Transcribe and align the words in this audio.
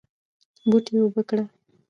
بوټي 0.69 0.95
اوبه 1.01 1.21
کړه 1.29 1.43